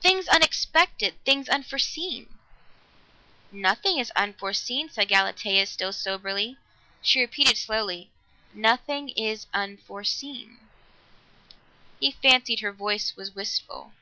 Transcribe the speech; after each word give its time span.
"Things 0.00 0.28
unexpected 0.28 1.14
things 1.24 1.48
unforeseen." 1.48 2.32
"Nothing 3.50 3.98
is 3.98 4.12
unforeseen," 4.12 4.88
said 4.88 5.08
Galatea, 5.08 5.66
still 5.66 5.92
soberly. 5.92 6.58
She 7.02 7.20
repeated 7.22 7.56
slowly, 7.56 8.12
"Nothing 8.54 9.08
is 9.08 9.48
unforeseen." 9.52 10.60
He 11.98 12.12
fancied 12.12 12.60
her 12.60 12.70
voice 12.72 13.16
was 13.16 13.34
wistful. 13.34 13.92